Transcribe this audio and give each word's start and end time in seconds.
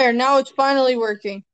There, 0.00 0.14
now 0.14 0.38
it's 0.38 0.50
finally 0.50 0.96
working. 0.96 1.44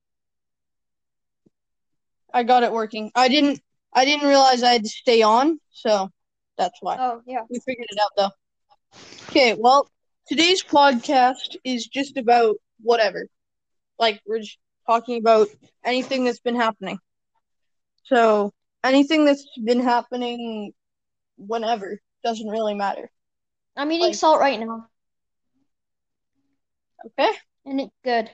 I 2.33 2.45
got 2.45 2.63
it 2.63 2.71
working. 2.71 3.11
I 3.13 3.27
didn't 3.27 3.61
I 3.93 4.05
didn't 4.05 4.29
realize 4.29 4.63
I 4.63 4.75
had 4.75 4.85
to 4.85 4.89
stay 4.89 5.23
on, 5.23 5.59
so 5.73 6.13
that's 6.57 6.79
why. 6.81 6.97
Oh 6.97 7.23
yeah. 7.27 7.41
We 7.51 7.59
figured 7.59 7.89
it 7.91 7.99
out 8.01 8.13
though. 8.17 8.99
Okay, 9.31 9.57
well, 9.59 9.91
today's 10.29 10.63
podcast 10.63 11.57
is 11.65 11.89
just 11.89 12.17
about 12.19 12.55
whatever. 12.81 13.27
Like 13.99 14.21
we're 14.25 14.39
just 14.39 14.59
talking 14.87 15.19
about 15.19 15.49
anything 15.85 16.23
that's 16.23 16.39
been 16.39 16.55
happening. 16.55 17.01
So, 18.05 18.53
anything 18.85 19.25
that's 19.25 19.45
been 19.65 19.81
happening 19.81 20.73
whenever 21.37 21.99
doesn't 22.23 22.49
really 22.49 22.75
matter. 22.75 23.11
I'm 23.77 23.91
eating 23.91 24.07
Like- 24.07 24.15
salt 24.15 24.39
right 24.39 24.61
now, 24.61 24.87
Okay? 27.07 27.33
And 27.67 27.81
it's 27.81 27.95
good. 28.05 28.31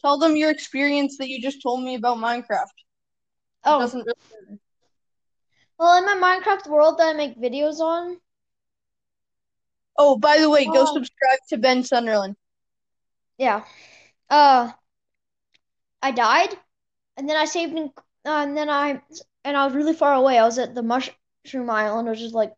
Tell 0.00 0.18
them 0.18 0.34
your 0.34 0.50
experience 0.50 1.18
that 1.18 1.28
you 1.28 1.40
just 1.42 1.62
told 1.62 1.84
me 1.84 1.94
about 1.94 2.16
Minecraft. 2.16 2.72
Oh, 3.64 3.80
doesn't 3.80 4.00
really 4.06 4.14
matter. 4.48 4.58
well, 5.78 5.98
in 5.98 6.06
my 6.06 6.40
Minecraft 6.40 6.68
world 6.68 6.98
that 6.98 7.08
I 7.08 7.12
make 7.12 7.36
videos 7.38 7.80
on. 7.80 8.18
Oh, 9.98 10.16
by 10.16 10.38
the 10.38 10.48
way, 10.48 10.64
go 10.64 10.86
Oh. 10.88 10.94
subscribe 10.94 11.38
to 11.50 11.58
Ben 11.58 11.84
Sunderland. 11.84 12.36
Yeah. 13.36 13.64
Uh, 14.30 14.72
I 16.02 16.10
died, 16.12 16.56
and 17.18 17.28
then 17.28 17.36
I 17.36 17.44
saved, 17.44 17.76
in, 17.76 17.92
uh, 18.24 18.30
and 18.30 18.56
then 18.56 18.70
I, 18.70 19.02
and 19.44 19.56
I 19.56 19.66
was 19.66 19.74
really 19.74 19.92
far 19.94 20.14
away. 20.14 20.38
I 20.38 20.44
was 20.44 20.58
at 20.58 20.74
the 20.74 20.82
Mushroom 20.82 21.68
Island, 21.68 22.08
which 22.08 22.20
is 22.22 22.32
like 22.32 22.54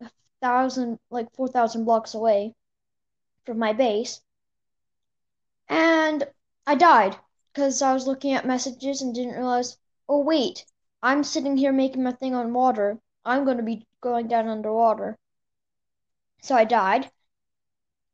a 0.00 0.08
thousand, 0.40 1.00
like 1.10 1.32
four 1.34 1.48
thousand 1.48 1.84
blocks 1.84 2.14
away 2.14 2.54
from 3.44 3.58
my 3.58 3.72
base, 3.72 4.20
and 5.68 6.26
I 6.66 6.74
died 6.74 7.16
because 7.52 7.82
I 7.82 7.92
was 7.94 8.06
looking 8.06 8.32
at 8.32 8.46
messages 8.46 9.02
and 9.02 9.14
didn't 9.14 9.34
realize. 9.34 9.76
Oh 10.08 10.20
wait, 10.20 10.64
I'm 11.02 11.24
sitting 11.24 11.56
here 11.56 11.72
making 11.72 12.02
my 12.02 12.12
thing 12.12 12.34
on 12.34 12.52
water. 12.52 12.98
I'm 13.24 13.44
going 13.44 13.56
to 13.56 13.62
be 13.62 13.86
going 14.00 14.28
down 14.28 14.48
underwater. 14.48 15.16
So 16.42 16.54
I 16.54 16.64
died. 16.64 17.10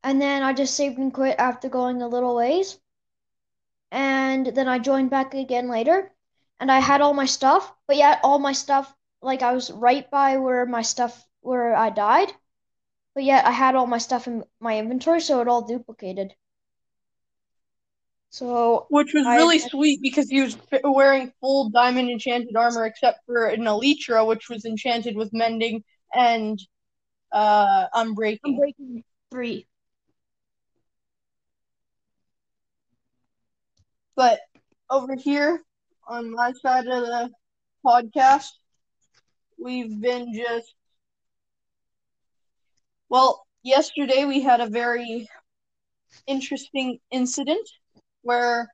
And 0.03 0.21
then 0.21 0.43
I 0.43 0.53
just 0.53 0.75
saved 0.75 0.99
and 0.99 1.13
quit 1.13 1.39
after 1.39 1.69
going 1.69 2.03
a 2.03 2.09
little 2.09 2.35
ways. 2.35 2.79
And 3.91 4.47
then 4.47 4.69
I 4.69 4.79
joined 4.79 5.11
back 5.11 5.35
again 5.35 5.69
later. 5.69 6.13
And 6.59 6.71
I 6.71 6.81
had 6.81 7.01
all 7.01 7.15
my 7.15 7.27
stuff, 7.27 7.73
but 7.87 7.97
yet 7.97 8.21
all 8.23 8.39
my 8.39 8.53
stuff, 8.53 8.95
like 9.21 9.43
I 9.43 9.53
was 9.53 9.71
right 9.71 10.09
by 10.11 10.37
where 10.39 10.65
my 10.65 10.83
stuff, 10.83 11.27
where 11.41 11.75
I 11.75 11.91
died. 11.91 12.33
But 13.15 13.25
yet 13.25 13.47
I 13.47 13.51
had 13.51 13.75
all 13.75 13.87
my 13.87 13.99
stuff 13.99 14.27
in 14.27 14.45
my 14.61 14.79
inventory, 14.79 15.21
so 15.21 15.41
it 15.41 15.49
all 15.49 15.63
duplicated. 15.63 16.35
So, 18.33 18.87
Which 18.89 19.13
was 19.13 19.27
I- 19.27 19.37
really 19.37 19.59
sweet 19.59 20.01
because 20.01 20.31
he 20.31 20.41
was 20.41 20.57
wearing 20.83 21.35
full 21.43 21.69
diamond 21.69 22.09
enchanted 22.11 22.57
armor 22.57 22.87
except 22.87 23.27
for 23.27 23.45
an 23.45 23.61
Elytra, 23.65 24.27
which 24.27 24.49
was 24.49 24.65
enchanted 24.65 25.17
with 25.17 25.35
mending 25.35 25.85
and 26.15 26.59
uh 27.31 27.89
unbreaking. 27.95 28.57
breaking 28.57 29.05
three. 29.31 29.67
But 34.17 34.41
over 34.89 35.15
here 35.15 35.63
on 36.09 36.31
my 36.31 36.53
side 36.53 36.87
of 36.87 37.03
the 37.05 37.31
podcast, 37.85 38.49
we've 39.59 40.01
been 40.01 40.33
just 40.33 40.73
well, 43.11 43.47
yesterday 43.63 44.25
we 44.25 44.41
had 44.41 44.63
a 44.63 44.69
very 44.69 45.29
interesting 46.27 46.99
incident 47.11 47.69
where 48.23 48.69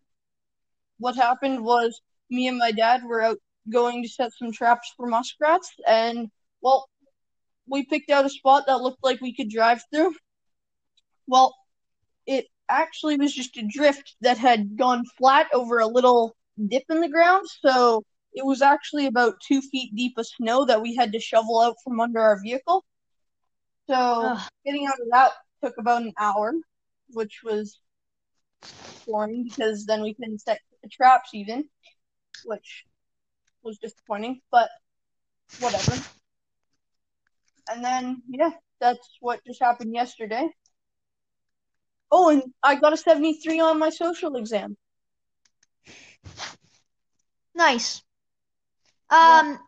what 0.99 1.17
happened 1.17 1.65
was 1.65 2.01
me 2.31 2.49
and 2.49 2.59
my 2.59 2.73
dad 2.73 3.03
were 3.05 3.23
out 3.23 3.39
going 3.71 4.03
to 4.03 4.09
set 4.09 4.33
some 4.33 4.53
traps 4.53 4.93
for 4.97 5.07
muskrats 5.07 5.71
and 5.87 6.29
well 6.63 6.89
we 7.69 7.85
picked 7.85 8.11
out 8.11 8.25
a 8.25 8.31
spot 8.31 8.65
that 8.67 8.81
looked 8.81 9.05
like 9.05 9.21
we 9.21 9.35
could 9.35 9.51
drive 9.51 9.83
through. 9.93 10.15
Well, 11.27 11.55
it 12.27 12.47
actually 12.69 13.17
was 13.17 13.35
just 13.35 13.57
a 13.57 13.67
drift 13.67 14.17
that 14.21 14.39
had 14.39 14.77
gone 14.77 15.05
flat 15.19 15.47
over 15.53 15.79
a 15.79 15.87
little 15.87 16.35
dip 16.67 16.85
in 16.91 17.01
the 17.01 17.09
ground, 17.09 17.47
so 17.61 18.05
it 18.33 18.45
was 18.45 18.63
actually 18.63 19.07
about 19.07 19.35
two 19.47 19.61
feet 19.61 19.95
deep 19.95 20.17
of 20.19 20.27
snow 20.27 20.65
that 20.65 20.83
we 20.83 20.95
had 20.95 21.13
to 21.13 21.21
shovel 21.21 21.61
out 21.61 21.77
from 21.85 22.01
under 22.01 22.21
our 22.21 22.41
vehicle. 22.43 22.85
So 23.89 24.33
Ugh. 24.33 24.49
getting 24.65 24.87
out 24.87 25.01
of 25.01 25.09
that 25.13 25.33
took 25.63 25.79
about 25.79 26.03
an 26.03 26.13
hour, 26.19 26.55
which 27.11 27.41
was 27.43 27.81
boring 29.07 29.45
because 29.45 29.87
then 29.87 30.03
we 30.03 30.15
couldn't 30.15 30.41
set 30.41 30.61
the 30.83 30.89
traps 30.89 31.31
even, 31.35 31.69
which 32.45 32.85
was 33.63 33.79
disappointing, 33.79 34.41
but 34.51 34.69
whatever. 35.61 35.93
And 37.71 37.85
then, 37.85 38.23
yeah, 38.29 38.51
that's 38.81 39.19
what 39.21 39.45
just 39.47 39.63
happened 39.63 39.95
yesterday. 39.95 40.49
Oh, 42.11 42.31
and 42.31 42.43
I 42.63 42.77
got 42.77 42.93
a 42.93 42.97
73 42.97 43.61
on 43.61 43.79
my 43.79 43.91
social 43.91 44.37
exam. 44.37 44.77
Nice. 47.55 48.03
Yeah. 49.11 49.41
Um, 49.41 49.59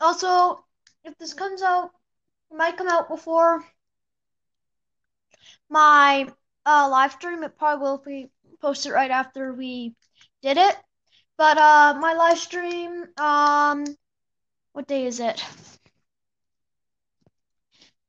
also, 0.00 0.64
if 1.04 1.16
this 1.18 1.34
comes 1.34 1.62
out, 1.62 1.90
it 2.50 2.56
might 2.56 2.76
come 2.76 2.88
out 2.88 3.08
before 3.08 3.64
my 5.68 6.26
uh 6.68 6.88
live 6.90 7.12
stream. 7.12 7.42
It 7.44 7.58
probably 7.58 7.82
will 7.82 7.96
if 7.98 8.06
we 8.06 8.30
post 8.60 8.86
it 8.86 8.92
right 8.92 9.10
after 9.10 9.52
we 9.54 9.94
did 10.42 10.58
it. 10.58 10.76
But 11.38 11.58
uh, 11.58 11.94
my 12.00 12.14
live 12.14 12.38
stream, 12.38 13.06
um, 13.18 13.84
what 14.72 14.86
day 14.88 15.06
is 15.06 15.20
it? 15.20 15.42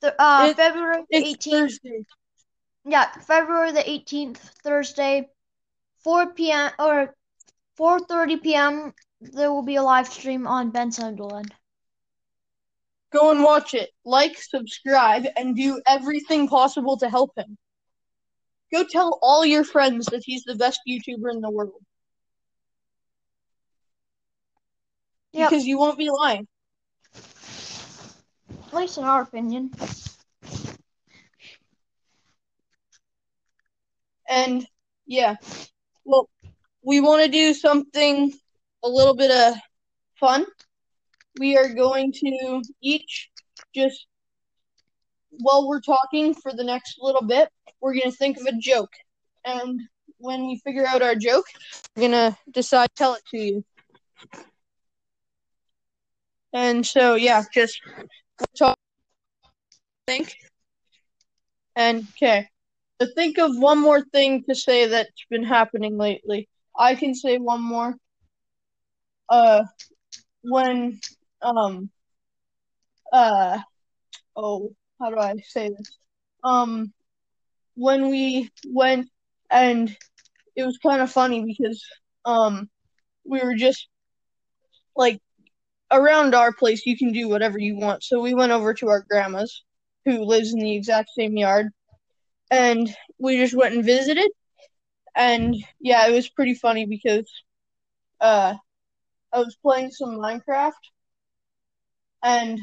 The 0.02 0.16
uh 0.22 0.48
It- 0.48 0.58
February 0.58 1.06
It's 1.10 1.36
eighteenth. 1.36 1.50
Thursday. 1.50 2.06
Yeah, 2.86 3.12
February 3.22 3.72
the 3.72 3.90
18th, 3.90 4.38
Thursday, 4.64 5.30
4 6.04 6.52
p.m. 6.52 6.72
or 6.80 7.16
4:30 7.76 8.38
p.m. 8.38 8.94
There 9.22 9.52
will 9.52 9.64
be 9.64 9.76
a 9.76 9.84
live 9.84 10.08
stream 10.08 10.48
on 10.48 10.72
Ben 10.72 10.92
Sunderland. 10.92 11.54
Go 13.12 13.32
and 13.32 13.44
watch 13.44 13.74
it. 13.74 13.92
Like, 14.06 14.38
subscribe, 14.38 15.26
and 15.36 15.56
do 15.56 15.82
everything 15.88 16.48
possible 16.48 16.98
to 16.98 17.10
help 17.10 17.32
him. 17.38 17.58
Go 18.72 18.84
tell 18.84 19.18
all 19.22 19.46
your 19.46 19.64
friends 19.64 20.06
that 20.08 20.24
he's 20.24 20.44
the 20.44 20.56
best 20.56 20.80
YouTuber 20.88 21.32
in 21.32 21.42
the 21.42 21.50
world. 21.50 21.82
Yep. 25.34 25.50
Because 25.50 25.66
you 25.66 25.78
won't 25.78 25.98
be 25.98 26.10
lying. 26.10 26.48
At 27.16 28.74
least 28.74 28.98
in 28.98 29.04
our 29.04 29.22
opinion. 29.22 29.72
And 34.30 34.66
yeah, 35.08 35.36
well, 36.06 36.30
we 36.84 37.02
want 37.02 37.24
to 37.24 37.32
do 37.32 37.54
something 37.56 38.32
a 38.84 38.88
little 38.90 39.16
bit 39.16 39.32
of 39.32 39.56
fun. 40.20 40.46
We 41.40 41.58
are 41.58 41.74
going 41.74 42.12
to 42.12 42.62
each 42.82 43.32
just 43.74 44.06
while 45.32 45.68
we're 45.68 45.82
talking 45.82 46.34
for 46.34 46.54
the 46.54 46.64
next 46.64 46.98
little 47.02 47.22
bit, 47.22 47.50
we're 47.82 47.94
going 47.94 48.12
to 48.12 48.18
think 48.18 48.38
of 48.40 48.46
a 48.46 48.58
joke. 48.58 48.92
And 49.46 49.82
when 50.18 50.48
we 50.48 50.62
figure 50.64 50.86
out 50.86 51.02
our 51.02 51.16
joke, 51.16 51.46
we're 51.96 52.10
going 52.10 52.32
to 52.32 52.38
decide 52.52 52.90
tell 52.96 53.14
it 53.14 53.24
to 53.32 53.38
you. 53.38 53.66
And 56.54 56.86
so, 56.86 57.16
yeah, 57.16 57.44
just 57.54 57.80
talk, 58.58 58.78
think. 60.08 60.36
And 61.76 62.08
okay. 62.16 62.48
So 63.02 63.08
think 63.16 63.38
of 63.38 63.58
one 63.58 63.80
more 63.80 64.02
thing 64.02 64.44
to 64.50 64.56
say 64.56 64.88
that's 64.88 65.26
been 65.30 65.44
happening 65.44 65.98
lately. 65.98 66.50
I 66.78 66.96
can 66.96 67.16
say 67.16 67.38
one 67.38 67.62
more. 67.62 67.96
Uh, 69.30 69.64
when, 70.42 71.00
um, 71.42 71.90
uh, 73.14 73.60
oh, 74.36 74.74
how 75.00 75.12
do 75.12 75.18
I 75.18 75.36
say 75.48 75.70
this? 75.70 75.98
Um, 76.44 76.92
when 77.80 78.10
we 78.10 78.50
went 78.68 79.10
and 79.52 79.96
it 80.56 80.64
was 80.64 80.78
kind 80.80 81.02
of 81.02 81.12
funny 81.12 81.44
because, 81.46 81.84
um, 82.26 82.70
we 83.26 83.42
were 83.42 83.56
just 83.56 83.88
like 84.96 85.20
around 85.92 86.36
our 86.36 86.54
place, 86.54 86.86
you 86.86 86.98
can 86.98 87.12
do 87.14 87.30
whatever 87.30 87.60
you 87.60 87.78
want. 87.78 88.04
So 88.04 88.22
we 88.22 88.34
went 88.34 88.52
over 88.52 88.74
to 88.76 88.90
our 88.90 89.06
grandma's, 89.10 89.64
who 90.06 90.24
lives 90.24 90.54
in 90.54 90.60
the 90.60 90.76
exact 90.76 91.10
same 91.18 91.38
yard, 91.38 91.68
and 92.52 92.90
we 93.20 93.38
just 93.38 93.56
went 93.56 93.76
and 93.76 93.86
visited. 93.86 94.30
And 95.16 95.56
yeah, 95.80 96.08
it 96.08 96.14
was 96.14 96.30
pretty 96.30 96.56
funny 96.56 96.86
because 96.86 97.30
uh 98.22 98.56
I 99.34 99.40
was 99.40 99.58
playing 99.64 99.92
some 99.92 100.18
Minecraft 100.18 100.74
and 102.24 102.60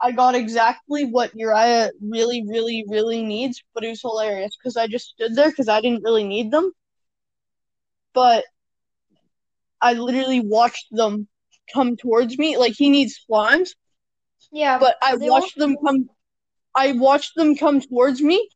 I 0.00 0.12
got 0.12 0.34
exactly 0.34 1.04
what 1.04 1.34
Uriah 1.34 1.90
really, 2.02 2.44
really, 2.48 2.84
really 2.88 3.22
needs, 3.22 3.62
but 3.74 3.84
it 3.84 3.88
was 3.90 4.00
hilarious 4.02 4.56
because 4.56 4.76
I 4.76 4.86
just 4.88 5.08
stood 5.10 5.34
there 5.36 5.50
because 5.50 5.68
I 5.68 5.80
didn't 5.80 6.02
really 6.04 6.24
need 6.24 6.50
them. 6.50 6.72
but 8.12 8.44
I 9.80 9.94
literally 9.94 10.38
watched 10.38 10.86
them 10.92 11.26
come 11.74 11.96
towards 11.96 12.38
me. 12.38 12.56
Like 12.56 12.74
he 12.76 12.90
needs 12.90 13.18
slimes, 13.28 13.70
Yeah, 14.50 14.78
but 14.78 14.96
I 15.02 15.14
watched 15.16 15.56
them 15.58 15.76
come. 15.84 16.08
I 16.74 16.92
watched 16.92 17.34
them 17.36 17.56
come 17.56 17.80
towards 17.80 18.22
me 18.22 18.48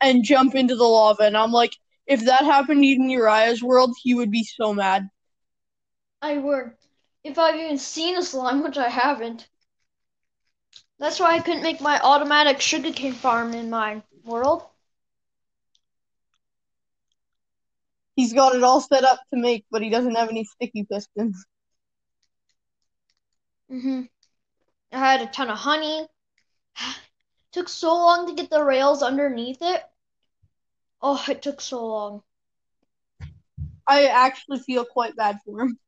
and 0.00 0.24
jump 0.24 0.54
into 0.56 0.76
the 0.76 0.84
lava, 0.84 1.24
and 1.24 1.36
I'm 1.36 1.52
like, 1.52 1.72
if 2.06 2.24
that 2.26 2.44
happened 2.44 2.84
in 2.84 3.10
Uriah's 3.10 3.62
world, 3.62 3.96
he 4.02 4.14
would 4.14 4.30
be 4.32 4.44
so 4.44 4.74
mad. 4.74 5.08
I 6.22 6.38
would. 6.38 6.74
If 7.22 7.38
I've 7.38 7.54
even 7.54 7.76
seen 7.76 8.16
a 8.16 8.22
slime, 8.22 8.62
which 8.62 8.78
I 8.78 8.88
haven't. 8.88 9.48
That's 11.02 11.18
why 11.18 11.34
I 11.34 11.40
couldn't 11.40 11.64
make 11.64 11.80
my 11.80 11.98
automatic 11.98 12.60
sugarcane 12.60 13.14
farm 13.14 13.54
in 13.54 13.68
my 13.70 14.02
world. 14.24 14.62
He's 18.14 18.32
got 18.32 18.54
it 18.54 18.62
all 18.62 18.80
set 18.80 19.02
up 19.02 19.18
to 19.34 19.40
make, 19.40 19.64
but 19.68 19.82
he 19.82 19.90
doesn't 19.90 20.14
have 20.14 20.28
any 20.28 20.44
sticky 20.44 20.84
pistons. 20.84 21.44
hmm 23.68 24.02
I 24.92 24.98
had 24.98 25.22
a 25.22 25.26
ton 25.26 25.50
of 25.50 25.58
honey. 25.58 26.06
took 27.52 27.68
so 27.68 27.94
long 27.94 28.28
to 28.28 28.34
get 28.34 28.48
the 28.48 28.62
rails 28.62 29.02
underneath 29.02 29.58
it. 29.60 29.82
Oh, 31.00 31.24
it 31.28 31.42
took 31.42 31.60
so 31.60 31.84
long. 31.84 32.22
I 33.88 34.06
actually 34.06 34.60
feel 34.60 34.84
quite 34.84 35.16
bad 35.16 35.40
for 35.44 35.62
him. 35.62 35.80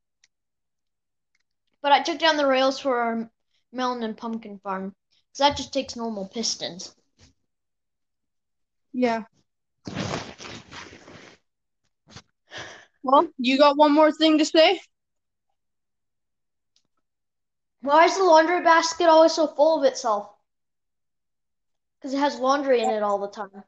But 1.83 1.93
I 1.93 2.03
took 2.03 2.19
down 2.19 2.37
the 2.37 2.49
rails 2.49 2.81
for 2.81 2.99
our 2.99 3.31
melon 3.71 4.03
and 4.03 4.17
pumpkin 4.17 4.59
farm. 4.59 4.93
So 5.35 5.43
that 5.43 5.57
just 5.57 5.73
takes 5.73 5.97
normal 5.97 6.29
pistons. 6.29 6.95
Yeah. 8.93 9.25
Well, 13.03 13.27
you 13.37 13.59
got 13.59 13.77
one 13.77 13.93
more 13.93 14.13
thing 14.13 14.39
to 14.39 14.45
say? 14.45 14.81
Why 17.83 18.05
is 18.05 18.17
the 18.17 18.23
laundry 18.23 18.63
basket 18.63 19.09
always 19.09 19.33
so 19.33 19.49
full 19.49 19.79
of 19.79 19.85
itself? 19.85 20.31
Because 21.99 22.15
it 22.15 22.19
has 22.19 22.39
laundry 22.39 22.81
in 22.81 22.91
it 22.91 23.03
all 23.03 23.19
the 23.19 23.29
time. 23.29 23.65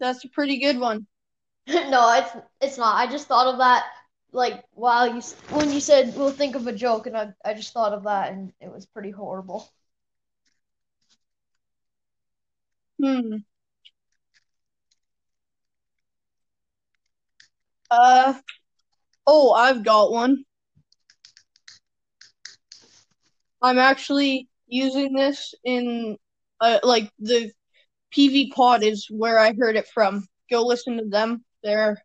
That's 0.00 0.24
a 0.24 0.28
pretty 0.30 0.58
good 0.58 0.80
one. 0.80 1.06
no, 1.68 2.14
it's 2.14 2.30
it's 2.62 2.78
not. 2.78 2.96
I 2.96 3.10
just 3.10 3.28
thought 3.28 3.52
of 3.52 3.58
that 3.58 3.84
like 4.36 4.62
while 4.74 5.06
you 5.14 5.22
when 5.50 5.72
you 5.72 5.80
said 5.80 6.14
we'll 6.16 6.30
think 6.30 6.54
of 6.56 6.66
a 6.66 6.72
joke, 6.72 7.06
and 7.06 7.16
I 7.16 7.32
I 7.44 7.54
just 7.54 7.72
thought 7.72 7.92
of 7.94 8.04
that, 8.04 8.32
and 8.32 8.52
it 8.60 8.70
was 8.70 8.86
pretty 8.86 9.10
horrible. 9.10 9.68
Hmm. 13.00 13.36
Uh, 17.90 18.34
oh, 19.26 19.52
I've 19.52 19.84
got 19.84 20.12
one. 20.12 20.44
I'm 23.62 23.78
actually 23.78 24.48
using 24.66 25.14
this 25.14 25.54
in, 25.64 26.16
uh, 26.60 26.78
like 26.82 27.10
the 27.18 27.52
PV 28.12 28.52
Pod 28.52 28.82
is 28.82 29.06
where 29.10 29.38
I 29.38 29.54
heard 29.54 29.76
it 29.76 29.88
from. 29.88 30.26
Go 30.50 30.64
listen 30.66 30.98
to 30.98 31.06
them. 31.06 31.44
They're 31.62 31.98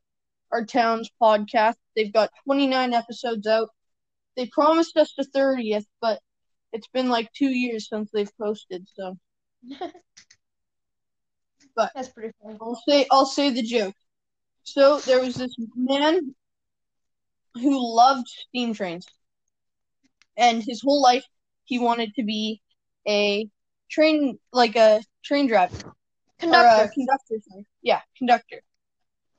our 0.52 0.66
town's 0.66 1.10
podcast. 1.22 1.76
They've 1.96 2.12
got 2.14 2.30
29 2.46 2.94
episodes 2.94 3.48
out. 3.48 3.70
They 4.36 4.48
promised 4.48 4.98
us 4.98 5.14
the 5.18 5.26
30th, 5.26 5.86
but 6.02 6.20
it's 6.74 6.88
been 6.88 7.10
like 7.10 7.32
two 7.34 7.50
years 7.50 7.90
since 7.90 8.10
they've 8.12 8.32
posted. 8.38 8.88
So, 8.96 9.18
but 11.76 11.92
That's 11.96 12.10
pretty 12.10 12.34
funny. 12.42 12.58
I'll 12.62 12.82
say 12.88 13.06
I'll 13.12 13.26
say 13.26 13.50
the 13.52 13.64
joke. 13.64 13.96
So 14.64 15.00
there 15.00 15.20
was 15.20 15.36
this 15.36 15.56
man 15.76 16.36
who 17.56 17.96
loved 17.96 18.28
steam 18.28 18.74
trains, 18.74 19.06
and 20.38 20.64
his 20.64 20.82
whole 20.82 21.02
life 21.02 21.26
he 21.66 21.80
wanted 21.80 22.14
to 22.16 22.24
be 22.24 22.62
a 23.08 23.48
train 23.90 24.38
like 24.54 24.76
a 24.76 25.02
train 25.24 25.48
driver 25.48 25.78
or 25.86 25.94
Conductor. 26.40 26.92
conductor. 26.94 27.36
Sorry. 27.50 27.66
Yeah, 27.82 28.02
conductor. 28.18 28.62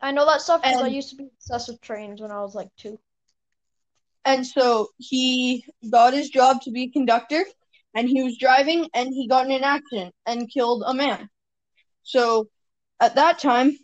I 0.02 0.10
know 0.10 0.26
that 0.26 0.42
stuff 0.42 0.62
because 0.62 0.82
I 0.82 0.88
used 0.88 1.10
to 1.10 1.16
be 1.16 1.28
obsessed 1.36 1.68
with 1.68 1.80
trains 1.80 2.20
when 2.20 2.32
I 2.32 2.40
was 2.40 2.54
like 2.56 2.68
two. 2.76 2.98
And 4.24 4.44
so 4.46 4.88
he 4.98 5.64
got 5.90 6.12
his 6.12 6.28
job 6.28 6.60
to 6.62 6.70
be 6.70 6.84
a 6.84 6.90
conductor, 6.90 7.44
and 7.94 8.08
he 8.08 8.22
was 8.22 8.36
driving, 8.36 8.88
and 8.94 9.08
he 9.08 9.28
got 9.28 9.46
in 9.46 9.52
an 9.52 9.64
accident 9.64 10.14
and 10.26 10.50
killed 10.52 10.82
a 10.86 10.92
man. 10.92 11.28
So 12.02 12.48
at 13.00 13.14
that 13.14 13.38
time, 13.38 13.78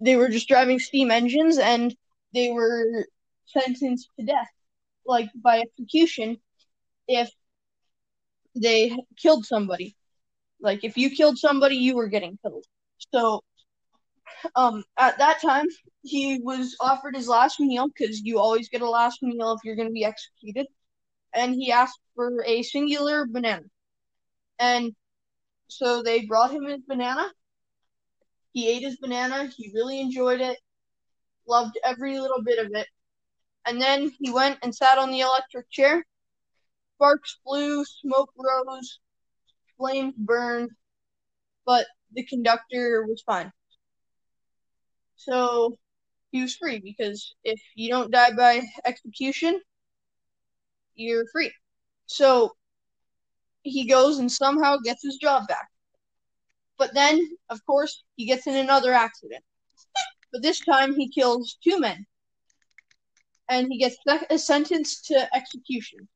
they 0.00 0.16
were 0.16 0.28
just 0.28 0.48
driving 0.48 0.78
steam 0.78 1.10
engines, 1.10 1.58
and 1.58 1.94
they 2.34 2.50
were 2.50 3.06
sentenced 3.46 4.10
to 4.18 4.26
death, 4.26 4.50
like 5.06 5.30
by 5.34 5.60
execution, 5.60 6.38
if 7.08 7.30
they 8.54 8.96
killed 9.16 9.44
somebody. 9.44 9.96
Like 10.60 10.84
if 10.84 10.96
you 10.96 11.10
killed 11.10 11.38
somebody, 11.38 11.76
you 11.76 11.94
were 11.94 12.08
getting 12.08 12.38
killed. 12.42 12.64
So, 13.12 13.42
um, 14.56 14.84
at 14.98 15.18
that 15.18 15.40
time, 15.40 15.66
he 16.02 16.40
was 16.40 16.76
offered 16.80 17.16
his 17.16 17.28
last 17.28 17.60
meal 17.60 17.88
because 17.88 18.20
you 18.20 18.38
always 18.38 18.68
get 18.68 18.82
a 18.82 18.88
last 18.88 19.22
meal 19.22 19.52
if 19.52 19.60
you're 19.64 19.76
going 19.76 19.88
to 19.88 19.92
be 19.92 20.04
executed. 20.04 20.66
And 21.34 21.54
he 21.54 21.72
asked 21.72 21.98
for 22.14 22.44
a 22.46 22.62
singular 22.62 23.26
banana. 23.26 23.64
And 24.58 24.92
so 25.68 26.02
they 26.02 26.26
brought 26.26 26.52
him 26.52 26.64
his 26.66 26.82
banana. 26.86 27.30
He 28.52 28.68
ate 28.68 28.82
his 28.82 28.96
banana. 28.96 29.50
He 29.56 29.72
really 29.74 30.00
enjoyed 30.00 30.40
it, 30.40 30.58
loved 31.48 31.78
every 31.84 32.20
little 32.20 32.42
bit 32.42 32.64
of 32.64 32.72
it. 32.74 32.86
And 33.66 33.80
then 33.80 34.12
he 34.20 34.30
went 34.30 34.58
and 34.62 34.74
sat 34.74 34.98
on 34.98 35.10
the 35.10 35.20
electric 35.20 35.70
chair. 35.70 36.04
Sparks 36.96 37.38
flew, 37.44 37.84
smoke 37.84 38.30
rose, 38.38 39.00
flames 39.76 40.14
burned, 40.16 40.70
but 41.66 41.86
the 42.12 42.24
conductor 42.24 43.04
was 43.08 43.22
fine. 43.22 43.50
So 45.16 45.78
he 46.30 46.42
was 46.42 46.56
free 46.56 46.80
because 46.80 47.34
if 47.44 47.60
you 47.74 47.88
don't 47.90 48.10
die 48.10 48.32
by 48.32 48.62
execution, 48.84 49.60
you're 50.94 51.26
free. 51.32 51.52
So 52.06 52.56
he 53.62 53.86
goes 53.86 54.18
and 54.18 54.30
somehow 54.30 54.76
gets 54.78 55.02
his 55.02 55.16
job 55.16 55.48
back. 55.48 55.68
But 56.78 56.94
then, 56.94 57.36
of 57.50 57.64
course, 57.66 58.02
he 58.16 58.26
gets 58.26 58.46
in 58.46 58.54
another 58.56 58.92
accident. 58.92 59.44
But 60.32 60.42
this 60.42 60.60
time 60.60 60.94
he 60.94 61.08
kills 61.08 61.56
two 61.62 61.78
men. 61.78 62.06
And 63.48 63.68
he 63.70 63.78
gets 63.78 63.96
se- 64.06 64.36
sentenced 64.38 65.06
to 65.06 65.28
execution. 65.34 66.08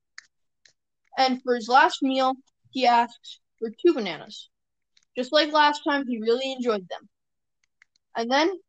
And 1.18 1.42
for 1.42 1.54
his 1.54 1.68
last 1.68 2.02
meal, 2.02 2.34
he 2.70 2.86
asks 2.86 3.40
for 3.58 3.70
two 3.70 3.94
bananas. 3.94 4.48
Just 5.16 5.32
like 5.32 5.52
last 5.52 5.82
time, 5.82 6.06
he 6.06 6.18
really 6.20 6.52
enjoyed 6.52 6.88
them. 6.88 7.08
And 8.16 8.30
then 8.30 8.60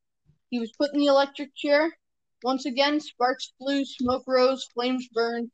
he 0.50 0.60
was 0.60 0.72
put 0.78 0.94
in 0.94 1.00
the 1.00 1.06
electric 1.06 1.56
chair. 1.56 1.96
Once 2.44 2.66
again, 2.66 3.00
sparks 3.00 3.54
flew, 3.58 3.86
smoke 3.86 4.24
rose, 4.28 4.66
flames 4.74 5.08
burned, 5.12 5.52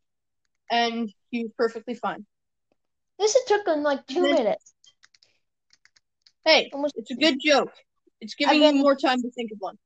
and 0.70 1.12
he 1.32 1.44
was 1.44 1.52
perfectly 1.58 1.96
fine. 1.96 2.25
This 3.20 3.36
it 3.36 3.48
took 3.48 3.68
him 3.68 3.84
like 3.84 4.06
two 4.08 4.22
then- 4.22 4.36
minutes. 4.36 4.74
Hey, 6.46 6.70
Almost- 6.74 6.96
it's 6.98 7.10
a 7.10 7.16
good 7.16 7.40
joke. 7.44 7.74
It's 8.22 8.36
giving 8.36 8.62
you 8.62 8.74
more 8.74 8.96
time 8.96 9.22
to 9.22 9.32
think 9.32 9.52
of 9.52 9.58
one. 9.60 9.80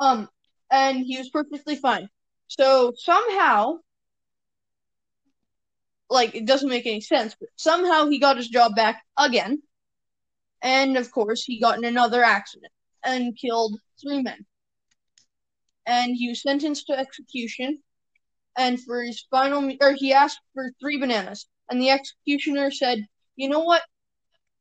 Um, 0.00 0.30
and 0.70 1.04
he 1.04 1.18
was 1.18 1.28
perfectly 1.28 1.76
fine. 1.76 2.08
So 2.46 2.94
somehow, 2.96 3.80
like, 6.08 6.34
it 6.34 6.46
doesn't 6.46 6.68
make 6.68 6.86
any 6.86 7.02
sense, 7.02 7.36
but 7.38 7.50
somehow 7.56 8.08
he 8.08 8.18
got 8.18 8.38
his 8.38 8.48
job 8.48 8.74
back 8.74 9.04
again. 9.18 9.62
And 10.62 10.96
of 10.96 11.10
course, 11.12 11.44
he 11.44 11.60
got 11.60 11.76
in 11.76 11.84
another 11.84 12.24
accident 12.24 12.72
and 13.04 13.36
killed 13.36 13.78
three 14.00 14.22
men. 14.22 14.46
And 15.86 16.16
he 16.16 16.28
was 16.28 16.42
sentenced 16.42 16.86
to 16.86 16.98
execution. 16.98 17.82
And 18.56 18.82
for 18.82 19.02
his 19.02 19.24
final, 19.30 19.72
or 19.80 19.92
he 19.92 20.12
asked 20.12 20.40
for 20.52 20.72
three 20.80 20.98
bananas. 20.98 21.46
And 21.70 21.80
the 21.80 21.90
executioner 21.90 22.70
said, 22.70 23.06
You 23.36 23.48
know 23.48 23.60
what? 23.60 23.82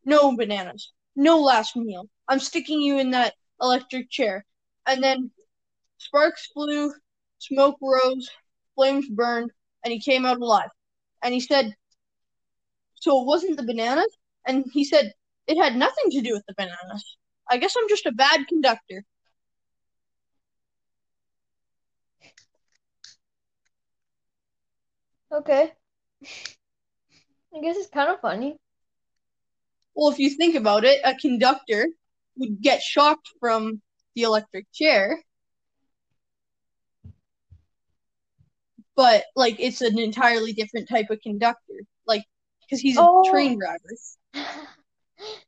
No 0.06 0.36
bananas. 0.36 0.92
No 1.16 1.40
last 1.40 1.76
meal. 1.76 2.08
I'm 2.28 2.40
sticking 2.40 2.82
you 2.82 3.00
in 3.00 3.12
that 3.12 3.34
electric 3.62 4.10
chair. 4.10 4.46
And 4.86 5.04
then 5.04 5.32
sparks 5.98 6.48
flew, 6.54 6.94
smoke 7.40 7.78
rose, 7.82 8.30
flames 8.76 9.08
burned, 9.10 9.52
and 9.84 9.92
he 9.92 10.00
came 10.00 10.26
out 10.26 10.40
alive. 10.40 10.70
And 11.24 11.34
he 11.34 11.40
said, 11.40 11.76
So 12.96 13.22
it 13.22 13.26
wasn't 13.26 13.58
the 13.58 13.64
bananas? 13.64 14.16
And 14.46 14.66
he 14.72 14.86
said, 14.86 15.14
It 15.48 15.58
had 15.58 15.76
nothing 15.76 16.12
to 16.12 16.22
do 16.22 16.34
with 16.34 16.46
the 16.48 16.54
bananas. 16.58 17.18
I 17.50 17.58
guess 17.58 17.76
I'm 17.78 17.90
just 17.90 18.06
a 18.06 18.12
bad 18.12 18.48
conductor. 18.48 19.04
Okay. 25.32 25.74
I 27.56 27.62
guess 27.62 27.78
it's 27.78 27.90
kind 27.90 28.10
of 28.10 28.22
funny. 28.22 28.58
Well, 29.96 30.12
if 30.12 30.20
you 30.20 30.30
think 30.30 30.56
about 30.56 30.84
it, 30.86 31.00
a 31.04 31.16
conductor 31.16 31.88
would 32.38 32.62
get 32.62 32.82
shocked 32.82 33.30
from 33.40 33.82
the 34.16 34.24
electric 34.24 34.66
chair 34.74 35.22
but 38.98 39.26
like 39.36 39.56
it's 39.60 39.82
an 39.82 39.98
entirely 39.98 40.52
different 40.52 40.90
type 40.90 41.10
of 41.10 41.22
conductor. 41.22 41.76
Like 42.06 42.24
because 42.62 42.82
he's 42.82 42.98
a 42.98 43.02
Oh. 43.02 43.30
train 43.32 43.58
driver. 43.60 43.96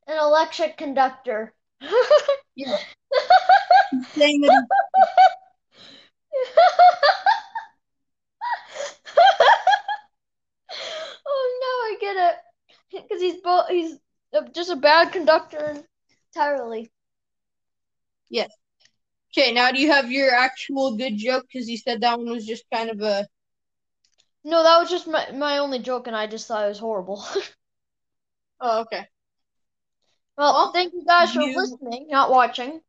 An 0.08 0.18
electric 0.18 0.77
conductor. 0.77 1.53
Yeah. 2.55 2.77
Saying 4.13 4.41
that 4.41 4.65
oh 11.25 11.59
no, 11.62 11.67
I 11.67 11.98
get 12.00 12.15
it. 12.17 12.36
Because 12.91 13.21
he's 13.21 13.41
both 13.41 13.67
he's 13.69 13.98
uh, 14.33 14.41
just 14.53 14.69
a 14.69 14.75
bad 14.75 15.12
conductor 15.12 15.83
entirely. 16.33 16.91
Yes. 18.29 18.51
Okay, 19.31 19.53
now 19.53 19.71
do 19.71 19.79
you 19.79 19.91
have 19.91 20.12
your 20.12 20.33
actual 20.33 20.98
good 20.98 21.17
joke? 21.17 21.45
Because 21.51 21.69
you 21.69 21.77
said 21.77 22.01
that 22.01 22.17
one 22.17 22.29
was 22.29 22.45
just 22.45 22.63
kind 22.74 22.89
of 22.89 23.01
a. 23.01 23.27
No, 24.43 24.63
that 24.63 24.79
was 24.79 24.89
just 24.89 25.07
my, 25.07 25.31
my 25.31 25.59
only 25.59 25.79
joke, 25.79 26.07
and 26.07 26.15
I 26.15 26.27
just 26.27 26.48
thought 26.48 26.65
it 26.65 26.69
was 26.69 26.79
horrible. 26.79 27.24
Oh, 28.62 28.81
okay. 28.81 29.07
Well, 30.39 30.53
Well, 30.53 30.72
thank 30.72 30.93
you 30.93 31.03
guys 31.05 31.34
for 31.34 31.41
listening, 31.41 32.08
not 32.10 32.31
watching. 32.31 32.79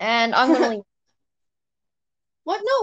And 0.00 0.34
I'm 0.34 0.52
gonna 0.52 0.68
leave. 0.74 0.82
What? 2.42 2.60
No. 2.64 2.72